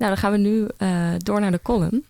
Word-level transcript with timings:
Nou, 0.00 0.12
dan 0.12 0.16
gaan 0.16 0.32
we 0.32 0.38
nu 0.38 0.66
uh, 0.78 1.12
door 1.18 1.40
naar 1.40 1.50
de 1.50 1.62
column. 1.62 2.04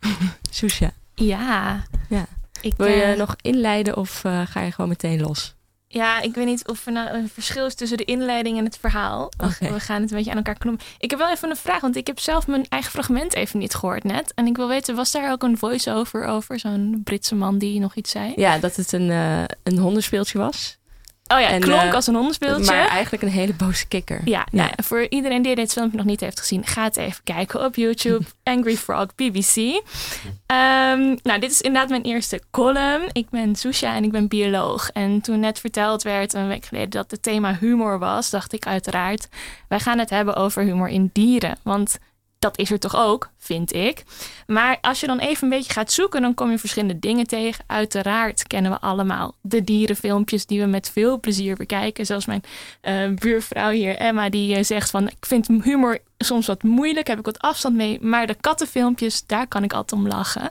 Susha. 0.50 0.90
Ja. 1.14 1.82
ja. 2.08 2.26
Ik, 2.60 2.74
Wil 2.76 2.86
je 2.86 3.12
uh, 3.12 3.18
nog 3.18 3.36
inleiden 3.40 3.96
of 3.96 4.24
uh, 4.24 4.40
ga 4.46 4.60
je 4.60 4.72
gewoon 4.72 4.88
meteen 4.88 5.20
los? 5.20 5.54
Ja, 5.86 6.20
ik 6.20 6.34
weet 6.34 6.46
niet 6.46 6.68
of 6.68 6.86
er 6.86 6.92
nou 6.92 7.08
een 7.08 7.28
verschil 7.28 7.66
is 7.66 7.74
tussen 7.74 7.96
de 7.96 8.04
inleiding 8.04 8.58
en 8.58 8.64
het 8.64 8.78
verhaal. 8.78 9.32
Okay. 9.36 9.72
We 9.72 9.80
gaan 9.80 10.00
het 10.00 10.10
een 10.10 10.16
beetje 10.16 10.30
aan 10.30 10.36
elkaar 10.36 10.58
knoppen. 10.58 10.86
Ik 10.98 11.10
heb 11.10 11.18
wel 11.18 11.30
even 11.30 11.50
een 11.50 11.56
vraag, 11.56 11.80
want 11.80 11.96
ik 11.96 12.06
heb 12.06 12.18
zelf 12.18 12.46
mijn 12.46 12.66
eigen 12.68 12.90
fragment 12.90 13.34
even 13.34 13.58
niet 13.58 13.74
gehoord 13.74 14.04
net. 14.04 14.34
En 14.34 14.46
ik 14.46 14.56
wil 14.56 14.68
weten, 14.68 14.94
was 14.94 15.10
daar 15.10 15.32
ook 15.32 15.42
een 15.42 15.58
voice-over 15.58 16.24
over? 16.24 16.58
Zo'n 16.58 17.00
Britse 17.04 17.34
man 17.34 17.58
die 17.58 17.80
nog 17.80 17.94
iets 17.94 18.10
zei? 18.10 18.32
Ja, 18.36 18.58
dat 18.58 18.76
het 18.76 18.92
een, 18.92 19.08
uh, 19.08 19.44
een 19.62 19.78
hondenspeeltje 19.78 20.38
was. 20.38 20.78
Oh 21.26 21.40
ja, 21.40 21.48
en, 21.48 21.60
klonk 21.60 21.82
uh, 21.82 21.94
als 21.94 22.06
een 22.06 22.14
hondenspeeltje. 22.14 22.74
Maar 22.74 22.88
eigenlijk 22.88 23.22
een 23.22 23.28
hele 23.28 23.54
boze 23.54 23.86
kikker. 23.88 24.20
Ja, 24.24 24.46
ja. 24.50 24.62
Nou, 24.62 24.70
voor 24.82 25.06
iedereen 25.08 25.42
die 25.42 25.54
dit 25.54 25.72
filmpje 25.72 25.96
nog 25.96 26.06
niet 26.06 26.20
heeft 26.20 26.40
gezien, 26.40 26.66
ga 26.66 26.84
het 26.84 26.96
even 26.96 27.24
kijken 27.24 27.64
op 27.64 27.74
YouTube. 27.74 28.24
Angry 28.42 28.76
Frog 28.76 29.14
BBC. 29.14 29.56
Um, 29.56 31.18
nou, 31.22 31.38
dit 31.40 31.50
is 31.50 31.60
inderdaad 31.60 31.88
mijn 31.90 32.02
eerste 32.02 32.40
column. 32.50 33.08
Ik 33.12 33.30
ben 33.30 33.56
Susha 33.56 33.94
en 33.94 34.04
ik 34.04 34.12
ben 34.12 34.28
bioloog. 34.28 34.90
En 34.90 35.20
toen 35.20 35.40
net 35.40 35.60
verteld 35.60 36.02
werd 36.02 36.32
een 36.32 36.48
week 36.48 36.64
geleden 36.64 36.90
dat 36.90 37.10
het 37.10 37.22
thema 37.22 37.56
humor 37.60 37.98
was, 37.98 38.30
dacht 38.30 38.52
ik 38.52 38.66
uiteraard, 38.66 39.28
wij 39.68 39.80
gaan 39.80 39.98
het 39.98 40.10
hebben 40.10 40.36
over 40.36 40.62
humor 40.62 40.88
in 40.88 41.10
dieren. 41.12 41.58
Want 41.62 41.98
dat 42.44 42.58
is 42.58 42.70
er 42.70 42.78
toch 42.78 42.96
ook, 42.96 43.30
vind 43.38 43.72
ik. 43.74 44.04
Maar 44.46 44.78
als 44.80 45.00
je 45.00 45.06
dan 45.06 45.18
even 45.18 45.42
een 45.42 45.56
beetje 45.56 45.72
gaat 45.72 45.92
zoeken, 45.92 46.22
dan 46.22 46.34
kom 46.34 46.50
je 46.50 46.58
verschillende 46.58 46.98
dingen 46.98 47.26
tegen. 47.26 47.64
Uiteraard 47.66 48.46
kennen 48.46 48.70
we 48.70 48.80
allemaal 48.80 49.34
de 49.40 49.64
dierenfilmpjes 49.64 50.46
die 50.46 50.60
we 50.60 50.66
met 50.66 50.90
veel 50.90 51.20
plezier 51.20 51.56
bekijken. 51.56 52.06
Zoals 52.06 52.26
mijn 52.26 52.42
uh, 52.82 53.18
buurvrouw 53.18 53.70
hier, 53.70 53.96
Emma, 53.96 54.28
die 54.28 54.56
uh, 54.56 54.64
zegt 54.64 54.90
van... 54.90 55.08
ik 55.08 55.26
vind 55.26 55.46
humor 55.46 55.98
soms 56.18 56.46
wat 56.46 56.62
moeilijk, 56.62 57.06
heb 57.06 57.18
ik 57.18 57.24
wat 57.24 57.38
afstand 57.38 57.74
mee. 57.74 57.98
Maar 58.00 58.26
de 58.26 58.36
kattenfilmpjes, 58.40 59.26
daar 59.26 59.46
kan 59.46 59.62
ik 59.62 59.72
altijd 59.72 60.00
om 60.00 60.08
lachen. 60.08 60.50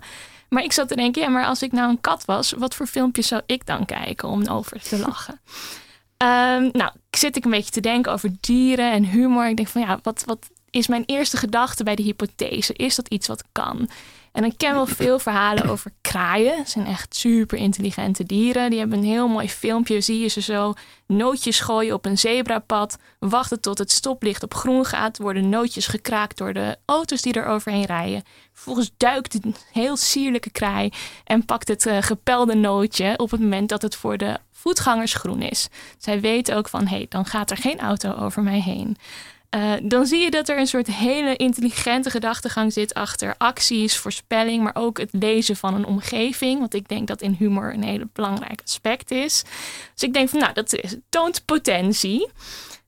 Maar 0.50 0.64
ik 0.64 0.72
zat 0.72 0.88
te 0.88 0.96
denken, 0.96 1.22
ja, 1.22 1.30
maar 1.30 1.46
als 1.46 1.62
ik 1.62 1.72
nou 1.72 1.90
een 1.90 2.02
kat 2.02 2.26
was... 2.26 2.54
wat 2.58 2.76
voor 2.76 2.88
filmpjes 2.88 3.28
zou 3.28 3.42
ik 3.46 3.66
dan 3.66 3.86
kijken 3.86 4.30
om 4.30 4.48
over 4.48 4.82
te 4.82 5.00
lachen? 5.00 5.40
Um, 6.18 6.70
nou, 6.82 6.92
zit 7.12 7.36
ik 7.36 7.46
een 7.46 7.52
beetje 7.52 7.72
te 7.72 7.82
denken 7.82 8.12
over 8.12 8.30
dieren 8.40 8.92
en 8.92 9.04
humor. 9.04 9.48
Ik 9.48 9.56
denk 9.56 9.68
van, 9.68 9.82
ja, 9.82 10.00
wat... 10.04 10.24
wat 10.26 10.52
is 10.74 10.88
mijn 10.88 11.04
eerste 11.06 11.38
gedachte 11.38 11.84
bij 11.84 11.96
de 11.96 12.04
hypothese. 12.04 12.74
Is 12.74 12.96
dat 12.96 13.08
iets 13.08 13.28
wat 13.28 13.44
kan? 13.52 13.90
En 14.32 14.44
ik 14.44 14.58
ken 14.58 14.74
wel 14.74 14.86
veel 14.86 15.20
verhalen 15.20 15.70
over 15.70 15.92
kraaien. 16.02 16.58
Het 16.58 16.70
zijn 16.70 16.86
echt 16.86 17.16
super 17.16 17.58
intelligente 17.58 18.24
dieren. 18.24 18.70
Die 18.70 18.80
hebben 18.80 18.98
een 18.98 19.04
heel 19.04 19.28
mooi 19.28 19.50
filmpje. 19.50 20.02
Zie 20.02 20.20
je 20.20 20.28
ze 20.28 20.42
zo 20.42 20.74
nootjes 21.08 21.60
gooien 21.60 21.94
op 21.94 22.06
een 22.06 22.18
zebrapad. 22.18 22.98
Wachten 23.20 23.62
tot 23.62 23.78
het 23.78 23.92
stoplicht 23.92 24.44
op 24.44 24.54
groen 24.54 24.86
gaat. 24.86 25.18
Worden 25.18 25.50
nootjes 25.50 25.88
gekraakt 25.88 26.38
door 26.38 26.54
de 26.54 26.78
auto's 26.86 27.22
die 27.22 27.34
er 27.34 27.46
overheen 27.46 27.86
rijden. 27.86 28.24
Vervolgens 28.54 28.92
duikt 28.98 29.34
een 29.34 29.56
heel 29.72 29.98
sierlijke 29.98 30.52
kraai 30.52 30.90
en 31.24 31.46
pakt 31.46 31.68
het 31.68 31.86
uh, 31.86 31.98
gepelde 32.02 32.56
nootje 32.56 33.14
op 33.18 33.32
het 33.32 33.42
moment 33.42 33.70
dat 33.70 33.82
het 33.82 33.96
voor 33.96 34.18
de 34.18 34.40
voetgangers 34.52 35.14
groen 35.14 35.42
is. 35.42 35.68
Zij 35.98 36.22
weten 36.22 36.56
ook 36.56 36.70
van, 36.70 36.88
hé, 36.88 36.96
hey, 36.96 37.06
dan 37.10 37.26
gaat 37.26 37.52
er 37.52 37.58
geen 37.58 37.80
auto 37.80 38.14
over 38.14 38.44
mij 38.44 38.60
heen. 38.60 38.98
Uh, 39.56 39.74
dan 39.84 40.06
zie 40.06 40.20
je 40.20 40.32
dat 40.32 40.50
er 40.50 40.58
een 40.58 40.68
soort 40.68 40.88
hele 40.88 41.36
intelligente 41.36 42.10
gedachtegang 42.10 42.74
zit 42.74 42.94
achter 42.94 43.36
acties, 43.38 43.98
voorspelling, 43.98 44.64
maar 44.64 44.76
ook 44.76 44.98
het 44.98 45.10
lezen 45.12 45.56
van 45.56 45.74
een 45.74 45.86
omgeving. 45.86 46.60
Want 46.60 46.74
ik 46.74 46.88
denk 46.88 47.08
dat 47.08 47.22
in 47.22 47.36
humor 47.40 47.74
een 47.74 47.84
hele 47.84 48.08
belangrijk 48.14 48.62
aspect 48.64 49.12
is. 49.12 49.44
Dus 49.94 50.04
ik 50.04 50.14
denk 50.14 50.30
van, 50.30 50.40
nou, 50.40 50.54
dat 50.54 50.94
toont 51.10 51.46
potentie. 51.46 52.30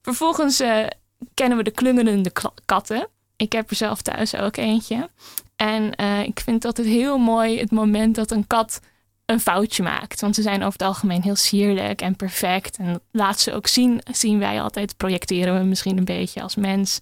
Vervolgens 0.01 0.61
uh, 0.61 0.85
kennen 1.33 1.57
we 1.57 1.63
de 1.63 1.71
klungelende 1.71 2.31
katten. 2.65 3.07
Ik 3.35 3.51
heb 3.51 3.69
er 3.69 3.75
zelf 3.75 4.01
thuis 4.01 4.35
ook 4.35 4.57
eentje. 4.57 5.09
En 5.55 5.91
uh, 6.01 6.23
ik 6.23 6.39
vind 6.39 6.65
altijd 6.65 6.87
heel 6.87 7.17
mooi 7.17 7.59
het 7.59 7.71
moment 7.71 8.15
dat 8.15 8.31
een 8.31 8.47
kat 8.47 8.79
een 9.25 9.39
foutje 9.39 9.83
maakt. 9.83 10.21
Want 10.21 10.35
ze 10.35 10.41
zijn 10.41 10.61
over 10.61 10.79
het 10.79 10.87
algemeen 10.87 11.21
heel 11.21 11.35
sierlijk 11.35 12.01
en 12.01 12.15
perfect. 12.15 12.77
En 12.77 13.01
laat 13.11 13.39
ze 13.39 13.53
ook 13.53 13.67
zien, 13.67 14.01
zien 14.11 14.39
wij 14.39 14.61
altijd, 14.61 14.97
projecteren 14.97 15.59
we 15.59 15.65
misschien 15.65 15.97
een 15.97 16.05
beetje 16.05 16.41
als 16.41 16.55
mens. 16.55 16.99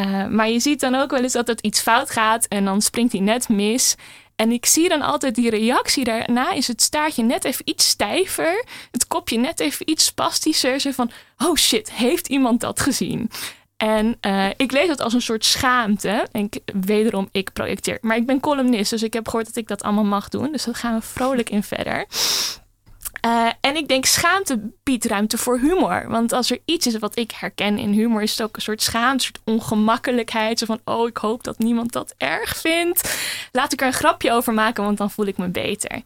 Uh, 0.00 0.26
maar 0.26 0.48
je 0.48 0.60
ziet 0.60 0.80
dan 0.80 0.94
ook 0.94 1.10
wel 1.10 1.22
eens 1.22 1.32
dat 1.32 1.46
het 1.46 1.60
iets 1.60 1.80
fout 1.80 2.10
gaat 2.10 2.46
en 2.46 2.64
dan 2.64 2.82
springt 2.82 3.12
hij 3.12 3.20
net 3.20 3.48
mis. 3.48 3.94
En 4.34 4.50
ik 4.50 4.66
zie 4.66 4.88
dan 4.88 5.02
altijd 5.02 5.34
die 5.34 5.50
reactie 5.50 6.04
daarna 6.04 6.52
is 6.52 6.68
het 6.68 6.82
staartje 6.82 7.22
net 7.22 7.44
even 7.44 7.68
iets 7.68 7.88
stijver. 7.88 8.64
Het 8.90 9.06
kopje 9.06 9.38
net 9.38 9.60
even 9.60 9.90
iets 9.90 10.04
spastischer. 10.04 10.80
Zo 10.80 10.90
van, 10.90 11.10
oh 11.38 11.56
shit, 11.56 11.92
heeft 11.92 12.28
iemand 12.28 12.60
dat 12.60 12.80
gezien? 12.80 13.30
En 13.76 14.18
uh, 14.26 14.48
ik 14.56 14.72
lees 14.72 14.88
dat 14.88 15.00
als 15.00 15.12
een 15.12 15.22
soort 15.22 15.44
schaamte. 15.44 16.26
En 16.32 16.48
wederom, 16.80 17.28
ik 17.32 17.52
projecteer. 17.52 17.98
Maar 18.00 18.16
ik 18.16 18.26
ben 18.26 18.40
columnist, 18.40 18.90
dus 18.90 19.02
ik 19.02 19.12
heb 19.12 19.28
gehoord 19.28 19.46
dat 19.46 19.56
ik 19.56 19.68
dat 19.68 19.82
allemaal 19.82 20.04
mag 20.04 20.28
doen. 20.28 20.52
Dus 20.52 20.64
daar 20.64 20.74
gaan 20.74 20.94
we 20.94 21.06
vrolijk 21.06 21.50
in 21.50 21.62
verder. 21.62 22.06
Uh, 23.26 23.48
en 23.60 23.76
ik 23.76 23.88
denk, 23.88 24.04
schaamte 24.04 24.60
biedt 24.82 25.04
ruimte 25.04 25.38
voor 25.38 25.58
humor. 25.58 26.08
Want 26.08 26.32
als 26.32 26.50
er 26.50 26.58
iets 26.64 26.86
is 26.86 26.98
wat 26.98 27.16
ik 27.16 27.30
herken 27.30 27.78
in 27.78 27.92
humor, 27.92 28.22
is 28.22 28.30
het 28.30 28.42
ook 28.42 28.56
een 28.56 28.62
soort 28.62 28.82
schaamte, 28.82 29.26
een 29.26 29.32
soort 29.34 29.40
ongemakkelijkheid. 29.44 30.58
Zo 30.58 30.66
van, 30.66 30.80
oh, 30.84 31.08
ik 31.08 31.16
hoop 31.16 31.44
dat 31.44 31.58
niemand 31.58 31.92
dat 31.92 32.14
erg 32.16 32.56
vindt. 32.56 33.18
Laat 33.52 33.72
ik 33.72 33.80
er 33.80 33.86
een 33.86 33.92
grapje 33.92 34.32
over 34.32 34.54
maken, 34.54 34.84
want 34.84 34.98
dan 34.98 35.10
voel 35.10 35.26
ik 35.26 35.36
me 35.36 35.48
beter. 35.48 36.02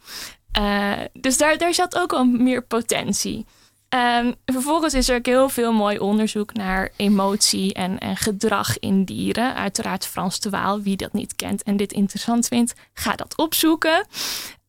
Uh, 0.58 0.92
dus 1.12 1.38
daar, 1.38 1.58
daar 1.58 1.74
zat 1.74 1.98
ook 1.98 2.12
al 2.12 2.24
meer 2.24 2.62
potentie. 2.62 3.46
Um, 3.94 4.34
vervolgens 4.44 4.94
is 4.94 5.08
er 5.08 5.16
ook 5.16 5.26
heel 5.26 5.48
veel 5.48 5.72
mooi 5.72 5.98
onderzoek 5.98 6.52
naar 6.52 6.90
emotie 6.96 7.74
en, 7.74 7.98
en 7.98 8.16
gedrag 8.16 8.78
in 8.78 9.04
dieren. 9.04 9.54
Uiteraard 9.54 10.06
Frans 10.06 10.40
de 10.40 10.50
Waal, 10.50 10.80
wie 10.80 10.96
dat 10.96 11.12
niet 11.12 11.36
kent 11.36 11.62
en 11.62 11.76
dit 11.76 11.92
interessant 11.92 12.46
vindt, 12.46 12.74
ga 12.94 13.16
dat 13.16 13.36
opzoeken. 13.36 14.06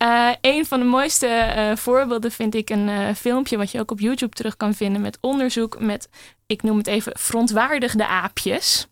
Uh, 0.04 0.30
een 0.42 0.66
van 0.66 0.80
de 0.80 0.86
mooiste 0.86 1.54
uh, 1.58 1.76
voorbeelden 1.76 2.32
vind 2.32 2.56
ik 2.56 2.70
een 2.70 2.88
uh, 2.88 3.08
filmpje 3.16 3.58
wat 3.58 3.72
je 3.72 3.80
ook 3.80 3.92
op 3.92 4.00
YouTube 4.00 4.36
terug 4.36 4.58
kan 4.58 4.74
vinden 4.74 5.02
met 5.02 5.18
onderzoek 5.22 5.80
met, 5.80 6.10
ik 6.46 6.64
noem 6.64 6.78
het 6.78 6.88
even, 6.88 7.14
verontwaardigde 7.16 8.08
aapjes. 8.08 8.88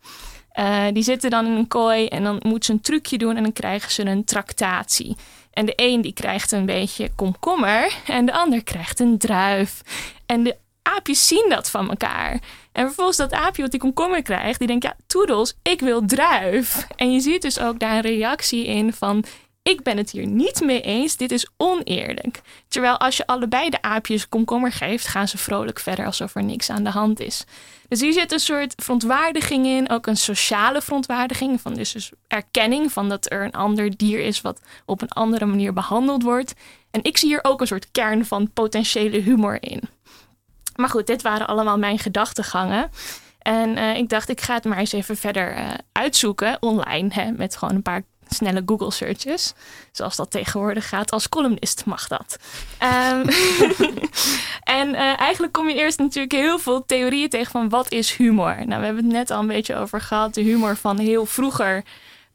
die 0.92 1.02
zitten 1.02 1.30
dan 1.30 1.46
in 1.46 1.52
een 1.52 1.68
kooi 1.68 2.06
en 2.06 2.22
dan 2.22 2.40
moeten 2.42 2.64
ze 2.64 2.72
een 2.72 2.80
trucje 2.80 3.18
doen 3.18 3.36
en 3.36 3.42
dan 3.42 3.52
krijgen 3.52 3.90
ze 3.92 4.04
een 4.04 4.24
tractatie. 4.24 5.16
En 5.52 5.66
de 5.66 5.72
een 5.76 6.00
die 6.00 6.12
krijgt 6.12 6.52
een 6.52 6.66
beetje 6.66 7.10
komkommer 7.14 7.94
en 8.06 8.26
de 8.26 8.32
ander 8.32 8.64
krijgt 8.64 9.00
een 9.00 9.18
druif. 9.18 9.82
En 10.26 10.42
de 10.42 10.56
aapjes 10.82 11.26
zien 11.26 11.46
dat 11.48 11.70
van 11.70 11.88
elkaar. 11.88 12.40
En 12.72 12.86
vervolgens 12.86 13.16
dat 13.16 13.32
aapje 13.32 13.62
wat 13.62 13.70
die 13.70 13.80
komkommer 13.80 14.22
krijgt, 14.22 14.58
die 14.58 14.68
denkt, 14.68 14.84
ja, 14.84 14.96
toedels, 15.06 15.54
ik 15.62 15.80
wil 15.80 16.04
druif. 16.06 16.86
En 16.96 17.12
je 17.12 17.20
ziet 17.20 17.42
dus 17.42 17.60
ook 17.60 17.78
daar 17.78 17.94
een 17.94 18.00
reactie 18.00 18.66
in 18.66 18.92
van, 18.92 19.24
ik 19.70 19.82
ben 19.82 19.96
het 19.96 20.10
hier 20.10 20.26
niet 20.26 20.60
mee 20.60 20.80
eens, 20.80 21.16
dit 21.16 21.30
is 21.30 21.48
oneerlijk. 21.56 22.40
Terwijl 22.68 22.98
als 22.98 23.16
je 23.16 23.26
allebei 23.26 23.70
de 23.70 23.82
aapjes 23.82 24.28
komkommer 24.28 24.72
geeft, 24.72 25.06
gaan 25.06 25.28
ze 25.28 25.38
vrolijk 25.38 25.78
verder 25.78 26.06
alsof 26.06 26.34
er 26.34 26.44
niks 26.44 26.70
aan 26.70 26.84
de 26.84 26.90
hand 26.90 27.20
is. 27.20 27.44
Dus 27.88 28.00
hier 28.00 28.12
zit 28.12 28.32
een 28.32 28.38
soort 28.38 28.74
verontwaardiging 28.76 29.66
in, 29.66 29.90
ook 29.90 30.06
een 30.06 30.16
sociale 30.16 30.82
verontwaardiging, 30.82 31.60
van 31.60 31.74
dus, 31.74 31.92
dus 31.92 32.10
erkenning 32.28 32.92
van 32.92 33.08
dat 33.08 33.30
er 33.30 33.44
een 33.44 33.52
ander 33.52 33.96
dier 33.96 34.20
is 34.20 34.40
wat 34.40 34.60
op 34.86 35.02
een 35.02 35.08
andere 35.10 35.46
manier 35.46 35.72
behandeld 35.72 36.22
wordt. 36.22 36.54
En 36.90 37.00
ik 37.02 37.16
zie 37.16 37.28
hier 37.28 37.44
ook 37.44 37.60
een 37.60 37.66
soort 37.66 37.90
kern 37.90 38.26
van 38.26 38.52
potentiële 38.52 39.18
humor 39.18 39.62
in. 39.62 39.82
Maar 40.76 40.88
goed, 40.88 41.06
dit 41.06 41.22
waren 41.22 41.46
allemaal 41.46 41.78
mijn 41.78 41.98
gedachtegangen. 41.98 42.90
En 43.38 43.76
uh, 43.76 43.96
ik 43.96 44.08
dacht, 44.08 44.28
ik 44.28 44.40
ga 44.40 44.54
het 44.54 44.64
maar 44.64 44.78
eens 44.78 44.92
even 44.92 45.16
verder 45.16 45.56
uh, 45.56 45.70
uitzoeken 45.92 46.56
online, 46.60 47.08
hè, 47.12 47.30
met 47.30 47.56
gewoon 47.56 47.74
een 47.74 47.82
paar 47.82 48.02
snelle 48.34 48.62
Google 48.66 48.90
searches. 48.90 49.52
Zoals 49.92 50.16
dat 50.16 50.30
tegenwoordig 50.30 50.88
gaat. 50.88 51.10
Als 51.10 51.28
columnist 51.28 51.84
mag 51.84 52.08
dat. 52.08 52.38
Um, 52.82 53.28
en 54.78 54.88
uh, 54.88 55.20
eigenlijk 55.20 55.52
kom 55.52 55.68
je 55.68 55.74
eerst 55.74 55.98
natuurlijk 55.98 56.32
heel 56.32 56.58
veel 56.58 56.86
theorieën 56.86 57.28
tegen 57.28 57.50
van 57.50 57.68
wat 57.68 57.92
is 57.92 58.12
humor. 58.12 58.66
Nou, 58.66 58.80
we 58.80 58.86
hebben 58.86 59.04
het 59.04 59.12
net 59.12 59.30
al 59.30 59.40
een 59.40 59.46
beetje 59.46 59.76
over 59.76 60.00
gehad. 60.00 60.34
De 60.34 60.42
humor 60.42 60.76
van 60.76 60.98
heel 60.98 61.26
vroeger. 61.26 61.84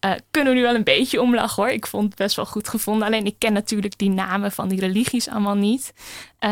Uh, 0.06 0.11
kunnen 0.31 0.53
we 0.53 0.59
nu 0.59 0.65
wel 0.65 0.75
een 0.75 0.83
beetje 0.83 1.21
omlachen 1.21 1.63
hoor. 1.63 1.71
Ik 1.71 1.88
vond 1.88 2.06
het 2.06 2.15
best 2.15 2.36
wel 2.36 2.45
goed 2.45 2.68
gevonden. 2.68 3.07
Alleen 3.07 3.25
ik 3.25 3.36
ken 3.38 3.53
natuurlijk 3.53 3.98
die 3.98 4.09
namen 4.09 4.51
van 4.51 4.68
die 4.68 4.80
religies 4.80 5.30
allemaal 5.30 5.56
niet. 5.56 5.94
Uh, 6.39 6.50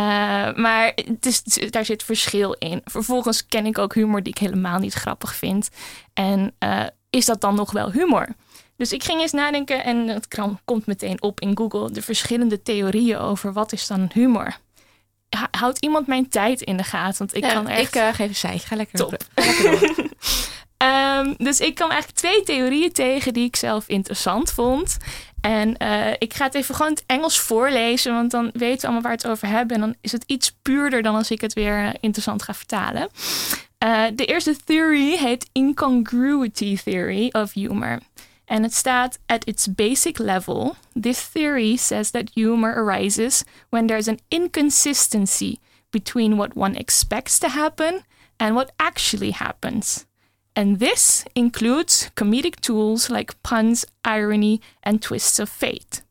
maar 0.54 0.92
het 0.96 1.25
is, 1.25 1.44
daar 1.69 1.86
zit 1.86 2.04
verschil 2.04 2.56
in. 2.60 2.81
Vervolgens 2.86 3.48
ken 3.48 3.66
ik 3.66 3.78
ook 3.78 3.94
humor 3.94 4.24
die 4.24 4.34
ik 4.34 4.39
helemaal 4.39 4.80
niet 4.80 4.94
grappig 4.94 5.36
vind. 5.36 5.69
En 6.13 6.56
is 7.10 7.25
dat 7.25 7.42
dan 7.42 7.56
nog 7.56 7.72
wel 7.72 7.92
humor? 7.92 8.28
Dus 8.78 8.92
ik 8.92 9.04
ging 9.04 9.22
eens 9.22 9.31
nadenken 9.31 9.84
en 9.84 10.08
het 10.08 10.28
komt 10.66 10.86
meteen 10.86 11.22
op 11.22 11.40
in 11.40 11.58
Google 11.58 11.92
de 11.92 12.02
verschillende 12.02 12.62
theorieën 12.62 13.18
over 13.18 13.54
wat 13.54 13.72
is 13.72 13.88
dan 13.88 14.10
humor. 14.14 14.58
Houdt 15.52 15.80
iemand 15.80 16.08
mijn 16.08 16.30
tijd 16.30 16.62
in 16.62 16.78
de 16.78 16.84
gaten? 16.84 17.18
Want 17.18 17.36
ik 17.36 17.44
ja, 17.44 17.54
kan 17.54 17.68
echt. 17.68 17.96
Ik 17.96 18.02
uh, 18.02 18.14
geef 18.14 18.28
een 18.28 18.36
zij. 18.36 18.58
Ga 18.58 18.75
lekker 18.75 18.98
Top. 18.98 19.25
Ga 19.36 19.62
lekker 19.62 20.06
um, 21.28 21.36
dus 21.48 21.60
ik 21.60 21.75
kwam 21.75 21.90
eigenlijk 21.90 22.20
twee 22.20 22.44
theorieën 22.44 22.92
tegen 22.92 23.34
die 23.34 23.46
ik 23.46 23.56
zelf 23.56 23.88
interessant 23.88 24.52
vond. 24.52 24.98
En 25.42 25.75
uh, 25.81 26.12
ik 26.18 26.34
ga 26.34 26.46
het 26.46 26.54
even 26.54 26.75
gewoon 26.75 26.92
het 26.92 27.04
Engels 27.06 27.40
voorlezen, 27.40 28.14
want 28.14 28.31
dan 28.31 28.50
weten 28.54 28.80
we 28.80 28.84
allemaal 28.84 29.02
waar 29.02 29.12
we 29.12 29.18
het 29.18 29.28
over 29.28 29.48
hebben. 29.48 29.75
En 29.75 29.81
dan 29.81 29.96
is 30.02 30.12
het 30.12 30.24
iets 30.28 30.56
puurder 30.62 31.02
dan 31.02 31.16
als 31.16 31.31
ik 31.31 31.42
het 31.42 31.54
weer 31.54 31.96
interessant 32.00 32.44
ga 32.44 32.54
vertalen. 32.54 33.10
Uh, 33.86 34.04
de 34.14 34.25
eerste 34.25 34.56
theory 34.64 35.18
heet 35.18 35.50
incongruity 35.52 36.78
theory 36.84 37.30
of 37.31 37.54
humor. 37.54 38.00
And 38.48 38.66
it 38.66 38.72
staat 38.72 39.18
at 39.30 39.48
its 39.48 39.68
basic 39.68 40.19
level, 40.19 40.78
this 40.95 41.22
theory 41.22 41.78
says 41.78 42.12
that 42.12 42.31
humor 42.31 42.74
arises 42.75 43.45
when 43.69 43.88
there's 43.88 44.07
an 44.07 44.19
inconsistency 44.31 45.60
between 45.92 46.38
what 46.38 46.56
one 46.56 46.75
expects 46.75 47.40
to 47.40 47.50
happen 47.50 48.04
and 48.40 48.56
what 48.56 48.72
actually 48.80 49.31
happens. 49.31 50.06
And 50.56 50.80
this 50.80 51.25
includes 51.36 52.12
comedic 52.16 52.60
tools 52.60 53.10
like 53.10 53.42
puns, 53.44 53.86
irony, 54.06 54.62
and 54.84 55.01
twists 55.01 55.39
of 55.39 55.50
fate. 55.50 56.04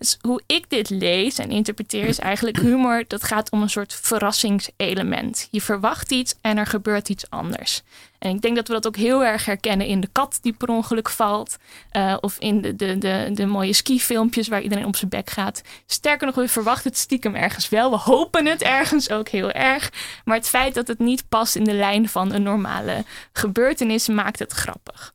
Dus 0.00 0.18
hoe 0.20 0.42
ik 0.46 0.64
dit 0.68 0.90
lees 0.90 1.38
en 1.38 1.50
interpreteer 1.50 2.04
is 2.04 2.18
eigenlijk 2.18 2.58
humor. 2.66 3.04
Dat 3.06 3.22
gaat 3.22 3.50
om 3.50 3.62
een 3.62 3.70
soort 3.70 3.94
verrassingselement. 3.94 5.48
Je 5.50 5.60
verwacht 5.60 6.10
iets 6.10 6.34
en 6.40 6.56
er 6.56 6.66
gebeurt 6.66 7.08
iets 7.08 7.30
anders. 7.30 7.82
En 8.18 8.34
ik 8.34 8.40
denk 8.40 8.56
dat 8.56 8.68
we 8.68 8.74
dat 8.74 8.86
ook 8.86 8.96
heel 8.96 9.24
erg 9.24 9.44
herkennen 9.44 9.86
in 9.86 10.00
de 10.00 10.08
kat 10.12 10.38
die 10.42 10.52
per 10.52 10.68
ongeluk 10.68 11.08
valt. 11.08 11.56
Uh, 11.92 12.16
of 12.20 12.38
in 12.38 12.60
de, 12.60 12.76
de, 12.76 12.98
de, 12.98 13.30
de 13.34 13.46
mooie 13.46 13.72
skifilmpjes 13.72 14.48
waar 14.48 14.62
iedereen 14.62 14.86
op 14.86 14.96
zijn 14.96 15.10
bek 15.10 15.30
gaat. 15.30 15.62
Sterker 15.86 16.26
nog, 16.26 16.34
we 16.34 16.48
verwachten 16.48 16.90
het 16.90 16.98
stiekem 16.98 17.34
ergens 17.34 17.68
wel. 17.68 17.90
We 17.90 17.96
hopen 17.96 18.46
het 18.46 18.62
ergens 18.62 19.10
ook 19.10 19.28
heel 19.28 19.50
erg. 19.50 19.92
Maar 20.24 20.36
het 20.36 20.48
feit 20.48 20.74
dat 20.74 20.88
het 20.88 20.98
niet 20.98 21.28
past 21.28 21.56
in 21.56 21.64
de 21.64 21.74
lijn 21.74 22.08
van 22.08 22.32
een 22.32 22.42
normale 22.42 23.04
gebeurtenis 23.32 24.08
maakt 24.08 24.38
het 24.38 24.52
grappig. 24.52 25.14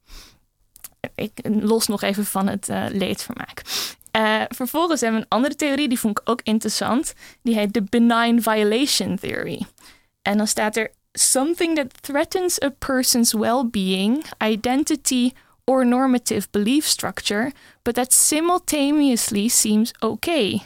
Ik 1.16 1.32
los 1.44 1.88
nog 1.88 2.02
even 2.02 2.26
van 2.26 2.48
het 2.48 2.70
uh, 2.70 2.86
leedvermaak. 2.90 3.62
Uh, 4.16 4.42
vervolgens 4.48 5.02
hebben 5.02 5.20
we 5.20 5.26
een 5.26 5.38
andere 5.38 5.56
theorie, 5.56 5.88
die 5.88 6.00
vond 6.00 6.20
ik 6.20 6.30
ook 6.30 6.40
interessant. 6.44 7.14
Die 7.42 7.56
heet 7.56 7.74
de 7.74 7.82
Benign 7.82 8.40
Violation 8.40 9.18
Theory. 9.18 9.66
En 10.22 10.38
dan 10.38 10.48
staat 10.48 10.76
er: 10.76 10.92
Something 11.14 11.76
that 11.76 12.04
threatens 12.04 12.62
a 12.62 12.70
person's 12.70 13.34
well 13.34 13.66
being, 13.72 14.26
identity, 14.44 15.32
or 15.64 15.86
normative 15.86 16.48
belief 16.52 16.86
structure, 16.86 17.52
but 17.82 17.94
that 17.94 18.14
simultaneously 18.14 19.48
seems 19.48 19.92
okay. 20.00 20.62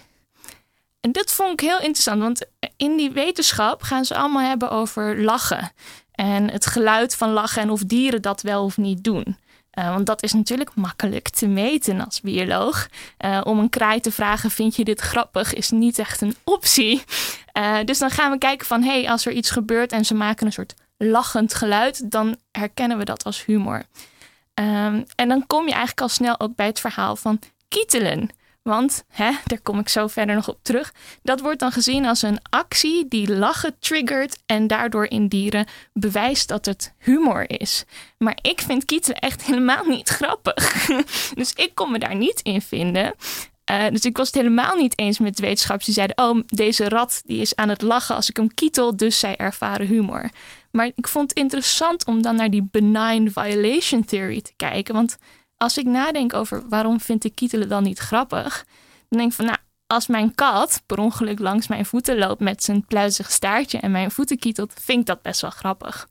En 1.00 1.12
dat 1.12 1.32
vond 1.32 1.52
ik 1.52 1.60
heel 1.60 1.80
interessant, 1.80 2.22
want 2.22 2.46
in 2.78 2.98
die 2.98 3.12
wetenschap 3.12 3.82
gaan 3.82 4.06
ze 4.06 4.16
allemaal 4.16 4.48
hebben 4.48 4.70
over 4.72 5.24
lachen. 5.24 5.72
En 6.12 6.52
het 6.52 6.66
geluid 6.66 7.16
van 7.16 7.32
lachen 7.32 7.62
en 7.62 7.70
of 7.70 7.84
dieren 7.84 8.22
dat 8.22 8.42
wel 8.42 8.64
of 8.64 8.78
niet 8.78 9.04
doen. 9.04 9.38
Uh, 9.80 9.90
want 9.90 10.06
dat 10.06 10.24
is 10.24 10.34
natuurlijk 10.34 10.76
makkelijk 10.76 11.30
te 11.30 11.48
meten 11.48 12.06
als 12.06 12.22
bioloog. 12.22 12.88
Uh, 13.26 13.42
om 13.44 13.60
een 13.60 13.70
kraai 13.70 14.00
te 14.00 14.12
vragen: 14.12 14.52
vind 14.52 14.76
je 14.76 14.84
dit 14.84 15.00
grappig? 15.00 15.54
is 15.54 15.70
niet 15.70 16.00
echt 16.00 16.22
een 16.22 16.36
optie. 16.44 17.04
Uh, 17.58 17.78
dus 17.86 17.98
dan 17.98 18.10
gaan 18.10 18.32
we 18.32 18.38
kijken 18.38 18.68
van: 18.68 18.84
hé, 18.84 19.02
hey, 19.02 19.10
als 19.10 19.26
er 19.26 19.32
iets 19.32 19.50
gebeurt 19.50 19.92
en 19.92 20.06
ze 20.06 20.14
maken 20.14 20.46
een 20.46 20.52
soort 20.52 20.74
lachend 20.98 21.54
geluid, 21.54 22.12
dan 22.12 22.38
herkennen 22.52 22.98
we 22.98 23.06
dat 23.06 23.24
als 23.24 23.46
humor. 23.46 23.84
Um, 24.54 25.06
en 25.16 25.28
dan 25.28 25.48
kom 25.48 25.66
je 25.66 25.72
eigenlijk 25.72 26.02
al 26.02 26.10
snel 26.10 26.40
ook 26.40 26.56
bij 26.56 26.66
het 26.66 26.80
verhaal 26.80 27.16
van 27.16 27.40
kietelen. 27.68 28.30
Want, 28.62 29.04
hè, 29.08 29.32
daar 29.46 29.62
kom 29.62 29.80
ik 29.80 29.90
zo 29.90 30.08
verder 30.08 30.36
nog 30.36 30.48
op 30.48 30.60
terug. 30.62 30.94
Dat 31.24 31.40
wordt 31.40 31.60
dan 31.60 31.72
gezien 31.72 32.06
als 32.06 32.22
een 32.22 32.40
actie 32.50 33.08
die 33.08 33.36
lachen 33.36 33.76
triggert 33.80 34.40
en 34.46 34.68
daardoor 34.68 35.06
in 35.06 35.28
dieren 35.28 35.68
bewijst 35.94 36.48
dat 36.48 36.66
het 36.66 36.94
humor 36.98 37.60
is. 37.60 37.86
Maar 38.18 38.38
ik 38.42 38.62
vind 38.62 38.86
kietelen 38.86 39.20
echt 39.20 39.44
helemaal 39.44 39.86
niet 39.86 40.10
grappig. 40.10 40.86
dus 41.40 41.54
ik 41.54 41.72
kon 41.74 41.92
me 41.92 42.00
daar 42.00 42.16
niet 42.16 42.42
in 42.42 42.62
vinden. 42.62 43.14
Uh, 43.72 43.88
dus 43.90 44.06
ik 44.06 44.18
was 44.18 44.28
het 44.28 44.36
helemaal 44.36 44.76
niet 44.76 45.00
eens 45.00 45.20
met 45.20 45.40
wetenschappers 45.40 45.86
die 45.86 45.94
zeiden: 45.94 46.18
Oh, 46.18 46.42
deze 46.46 46.90
rat 46.90 47.22
die 47.26 47.42
is 47.42 47.56
aan 47.56 47.70
het 47.70 47.82
lachen 47.82 48.16
als 48.16 48.30
ik 48.30 48.38
hem 48.38 48.54
kietel, 48.54 48.98
dus 48.98 49.20
zij 49.20 49.36
ervaren 49.36 49.88
humor. 49.88 50.30
Maar 50.72 50.92
ik 50.96 51.08
vond 51.08 51.30
het 51.30 51.40
interessant 51.40 52.06
om 52.06 52.22
dan 52.22 52.36
naar 52.36 52.50
die 52.50 52.68
benign 52.72 53.30
violation 53.34 54.06
theory 54.06 54.42
te 54.42 54.54
kijken. 54.56 54.94
Want 54.94 55.18
als 55.60 55.78
ik 55.78 55.86
nadenk 55.86 56.34
over 56.34 56.70
waarom 56.70 57.00
vind 57.00 57.24
ik 57.24 57.36
kietelen 57.36 57.70
dan 57.70 57.84
niet 57.84 58.00
grappig, 58.00 58.66
dan 59.10 59.20
denk 59.20 59.30
ik 59.30 59.36
van 59.36 59.46
nou, 59.46 59.58
als 59.88 60.08
mijn 60.08 60.36
kat 60.36 60.82
per 60.86 60.98
ongeluk 60.98 61.40
langs 61.40 61.68
mijn 61.68 61.86
voeten 61.86 62.18
loopt 62.18 62.40
met 62.40 62.64
zijn 62.64 62.86
pluizig 62.86 63.32
staartje 63.32 63.80
en 63.80 63.92
mijn 63.92 64.12
voeten 64.12 64.40
kietelt, 64.40 64.74
vind 64.82 65.00
ik 65.00 65.06
dat 65.06 65.22
best 65.22 65.42
wel 65.42 65.50
grappig. 65.50 66.10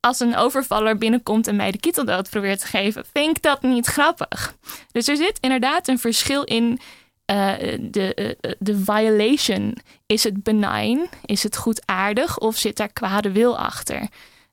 Als 0.00 0.20
een 0.20 0.36
overvaller 0.36 0.98
binnenkomt 0.98 1.46
en 1.46 1.56
mij 1.56 1.70
de 1.70 1.78
kieteldood 1.78 2.30
probeert 2.30 2.60
te 2.60 2.66
geven, 2.66 3.04
vind 3.12 3.36
ik 3.36 3.42
dat 3.42 3.62
niet 3.62 3.86
grappig. 3.86 4.54
Dus 4.92 5.08
er 5.08 5.16
zit 5.16 5.38
inderdaad 5.40 5.88
een 5.88 5.98
verschil 5.98 6.42
in 6.42 6.80
uh, 7.30 7.54
de, 7.80 8.36
uh, 8.40 8.52
de 8.58 8.78
violation. 8.78 9.76
Is 10.06 10.24
het 10.24 10.42
benign? 10.42 11.08
Is 11.24 11.42
het 11.42 11.56
goedaardig? 11.56 12.38
Of 12.38 12.56
zit 12.56 12.76
daar 12.76 12.92
kwade 12.92 13.32
wil 13.32 13.58
achter? 13.58 14.08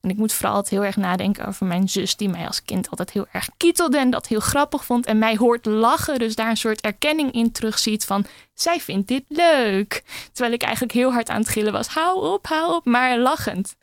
En 0.06 0.12
ik 0.12 0.18
moet 0.18 0.34
vooral 0.34 0.66
heel 0.70 0.84
erg 0.84 0.96
nadenken 0.96 1.46
over 1.48 1.66
mijn 1.66 1.90
zus, 1.90 2.16
die 2.16 2.30
mij 2.30 2.48
als 2.48 2.64
kind 2.64 2.90
altijd 2.90 3.12
heel 3.12 3.28
erg 3.32 3.50
kietelde 3.58 3.98
en 3.98 4.10
dat 4.10 4.28
heel 4.28 4.40
grappig 4.40 4.86
vond. 4.86 5.06
En 5.06 5.18
mij 5.18 5.36
hoort 5.36 5.66
lachen, 5.66 6.20
dus 6.20 6.36
daar 6.36 6.50
een 6.50 6.58
soort 6.58 6.82
erkenning 6.82 7.32
in 7.32 7.52
terugziet 7.52 8.06
van 8.06 8.26
zij 8.54 8.80
vindt 8.80 9.08
dit 9.08 9.24
leuk. 9.28 10.04
Terwijl 10.32 10.54
ik 10.54 10.62
eigenlijk 10.62 10.94
heel 10.94 11.14
hard 11.14 11.30
aan 11.30 11.40
het 11.40 11.50
gillen 11.50 11.72
was: 11.72 11.88
hou 11.88 12.34
op, 12.34 12.48
hou 12.48 12.76
op, 12.76 12.86
maar 12.86 13.18
lachend. 13.18 13.76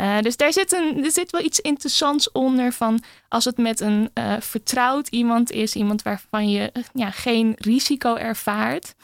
Uh, 0.00 0.20
dus 0.20 0.36
daar 0.36 0.52
zit, 0.52 0.72
een, 0.72 1.04
er 1.04 1.12
zit 1.12 1.30
wel 1.30 1.44
iets 1.44 1.60
interessants 1.60 2.32
onder 2.32 2.72
van 2.72 3.02
als 3.28 3.44
het 3.44 3.56
met 3.56 3.80
een 3.80 4.10
uh, 4.14 4.34
vertrouwd 4.40 5.08
iemand 5.08 5.50
is, 5.50 5.74
iemand 5.74 6.02
waarvan 6.02 6.50
je 6.50 6.72
ja, 6.92 7.10
geen 7.10 7.54
risico 7.56 8.14
ervaart. 8.14 8.94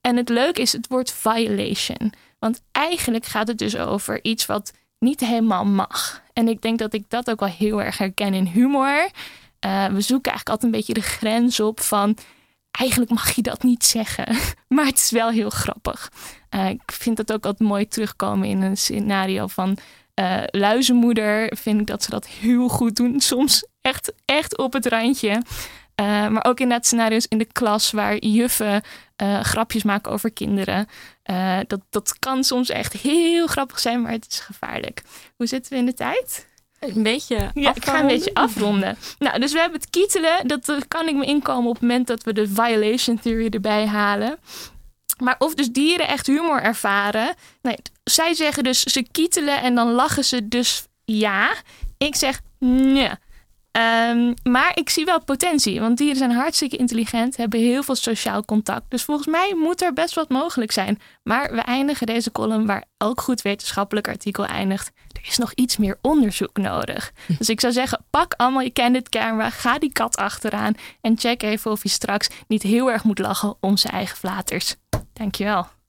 En 0.00 0.16
het 0.16 0.28
leuke 0.28 0.60
is 0.60 0.72
het 0.72 0.86
woord 0.88 1.12
violation. 1.12 2.12
Want 2.38 2.62
eigenlijk 2.72 3.24
gaat 3.24 3.48
het 3.48 3.58
dus 3.58 3.76
over 3.76 4.24
iets 4.24 4.46
wat 4.46 4.72
niet 5.04 5.20
helemaal 5.20 5.64
mag. 5.64 6.22
En 6.32 6.48
ik 6.48 6.62
denk 6.62 6.78
dat 6.78 6.94
ik 6.94 7.04
dat 7.08 7.30
ook 7.30 7.40
wel 7.40 7.48
heel 7.48 7.82
erg 7.82 7.98
herken 7.98 8.34
in 8.34 8.46
humor. 8.46 9.10
Uh, 9.66 9.86
we 9.86 10.00
zoeken 10.00 10.32
eigenlijk 10.32 10.48
altijd 10.48 10.62
een 10.62 10.70
beetje 10.70 10.94
de 10.94 11.02
grens 11.02 11.60
op 11.60 11.80
van 11.80 12.16
eigenlijk 12.70 13.10
mag 13.10 13.34
je 13.34 13.42
dat 13.42 13.62
niet 13.62 13.84
zeggen, 13.84 14.36
maar 14.74 14.86
het 14.86 14.96
is 14.96 15.10
wel 15.10 15.30
heel 15.30 15.50
grappig. 15.50 16.12
Uh, 16.54 16.68
ik 16.68 16.92
vind 16.92 17.16
dat 17.16 17.32
ook 17.32 17.44
altijd 17.44 17.68
mooi 17.68 17.88
terugkomen 17.88 18.48
in 18.48 18.62
een 18.62 18.76
scenario 18.76 19.46
van 19.46 19.78
uh, 20.20 20.42
luizenmoeder. 20.46 21.56
Vind 21.56 21.80
ik 21.80 21.86
dat 21.86 22.02
ze 22.02 22.10
dat 22.10 22.26
heel 22.26 22.68
goed 22.68 22.96
doen. 22.96 23.20
Soms 23.20 23.66
echt, 23.80 24.12
echt 24.24 24.58
op 24.58 24.72
het 24.72 24.86
randje. 24.86 25.42
Maar 25.96 26.44
ook 26.44 26.60
inderdaad 26.60 26.86
scenario's 26.86 27.26
in 27.28 27.38
de 27.38 27.52
klas 27.52 27.90
waar 27.90 28.16
juffen 28.16 28.82
uh, 29.22 29.40
grapjes 29.40 29.82
maken 29.82 30.12
over 30.12 30.32
kinderen. 30.32 30.86
Uh, 31.30 31.58
dat, 31.66 31.80
dat 31.90 32.18
kan 32.18 32.44
soms 32.44 32.68
echt 32.68 32.92
heel 32.92 33.46
grappig 33.46 33.80
zijn, 33.80 34.02
maar 34.02 34.12
het 34.12 34.26
is 34.30 34.38
gevaarlijk. 34.38 35.02
Hoe 35.36 35.46
zitten 35.46 35.72
we 35.72 35.78
in 35.78 35.86
de 35.86 35.94
tijd? 35.94 36.46
Een 36.78 37.02
beetje 37.02 37.50
ja, 37.54 37.74
ik 37.74 37.84
ga 37.84 38.00
een 38.00 38.06
beetje 38.06 38.34
afronden. 38.34 38.96
Nou, 39.18 39.40
dus 39.40 39.52
we 39.52 39.58
hebben 39.58 39.80
het 39.80 39.90
kietelen. 39.90 40.46
Dat 40.46 40.74
kan 40.88 41.08
ik 41.08 41.14
me 41.14 41.24
inkomen 41.24 41.68
op 41.68 41.72
het 41.72 41.82
moment 41.82 42.06
dat 42.06 42.22
we 42.22 42.32
de 42.32 42.48
violation 42.48 43.20
theory 43.20 43.48
erbij 43.50 43.86
halen. 43.86 44.38
Maar 45.18 45.36
of 45.38 45.54
dus 45.54 45.68
dieren 45.68 46.08
echt 46.08 46.26
humor 46.26 46.62
ervaren. 46.62 47.34
Nee, 47.62 47.76
zij 48.04 48.34
zeggen 48.34 48.64
dus 48.64 48.82
ze 48.82 49.06
kietelen 49.12 49.62
en 49.62 49.74
dan 49.74 49.90
lachen 49.90 50.24
ze 50.24 50.48
dus 50.48 50.86
ja. 51.04 51.54
Ik 51.98 52.14
zeg 52.14 52.40
nee. 52.58 53.10
Um, 53.76 54.34
maar 54.42 54.72
ik 54.74 54.90
zie 54.90 55.04
wel 55.04 55.24
potentie, 55.24 55.80
want 55.80 55.98
dieren 55.98 56.16
zijn 56.16 56.30
hartstikke 56.30 56.76
intelligent, 56.76 57.36
hebben 57.36 57.60
heel 57.60 57.82
veel 57.82 57.94
sociaal 57.94 58.44
contact. 58.44 58.90
Dus 58.90 59.02
volgens 59.02 59.26
mij 59.26 59.54
moet 59.56 59.82
er 59.82 59.92
best 59.92 60.14
wat 60.14 60.28
mogelijk 60.28 60.72
zijn. 60.72 61.00
Maar 61.22 61.54
we 61.54 61.60
eindigen 61.60 62.06
deze 62.06 62.32
column 62.32 62.66
waar 62.66 62.84
elk 62.96 63.20
goed 63.20 63.42
wetenschappelijk 63.42 64.08
artikel 64.08 64.46
eindigt. 64.46 64.92
Er 65.12 65.28
is 65.28 65.38
nog 65.38 65.52
iets 65.52 65.76
meer 65.76 65.98
onderzoek 66.00 66.56
nodig. 66.56 67.12
Dus 67.38 67.48
ik 67.48 67.60
zou 67.60 67.72
zeggen, 67.72 68.04
pak 68.10 68.34
allemaal 68.36 68.62
je 68.62 68.72
candid 68.72 69.08
camera, 69.08 69.50
ga 69.50 69.78
die 69.78 69.92
kat 69.92 70.16
achteraan 70.16 70.74
en 71.00 71.18
check 71.18 71.42
even 71.42 71.70
of 71.70 71.82
je 71.82 71.88
straks 71.88 72.28
niet 72.48 72.62
heel 72.62 72.90
erg 72.90 73.04
moet 73.04 73.18
lachen 73.18 73.56
om 73.60 73.76
zijn 73.76 73.92
eigen 73.92 74.16
flaters. 74.16 74.76
Dankjewel. 75.12 75.66